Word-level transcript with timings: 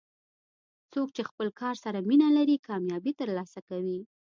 څوک 0.93 1.07
چې 1.15 1.21
خپل 1.29 1.47
کار 1.61 1.75
سره 1.83 1.99
مینه 2.09 2.27
لري، 2.37 2.55
کامیابي 2.67 3.11
ترلاسه 3.19 3.59
کوي. 3.69 3.99